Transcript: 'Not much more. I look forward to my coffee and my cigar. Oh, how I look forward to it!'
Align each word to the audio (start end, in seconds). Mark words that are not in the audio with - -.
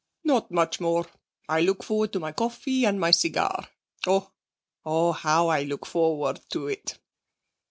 'Not 0.23 0.49
much 0.49 0.79
more. 0.79 1.05
I 1.47 1.61
look 1.61 1.83
forward 1.83 2.11
to 2.13 2.19
my 2.19 2.31
coffee 2.31 2.85
and 2.87 2.99
my 2.99 3.11
cigar. 3.11 3.69
Oh, 4.07 5.11
how 5.11 5.49
I 5.49 5.61
look 5.61 5.85
forward 5.85 6.39
to 6.49 6.65
it!' 6.67 6.97